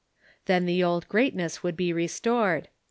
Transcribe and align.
Then 0.45 0.65
the 0.65 0.83
old 0.83 1.07
greatness 1.07 1.61
would 1.61 1.77
be 1.77 1.93
restored. 1.93 2.69